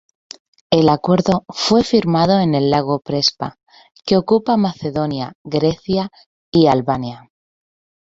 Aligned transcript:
El 0.71 0.89
acuerdo 0.89 1.45
fue 1.49 1.83
firmado 1.83 2.39
en 2.39 2.55
el 2.55 2.71
lago 2.71 3.01
Prespa, 3.01 3.59
que 4.03 4.17
ocupa 4.17 4.57
Macedonia, 4.57 5.33
Grecia 5.43 6.09
y 6.49 6.65
Albania. 6.65 7.29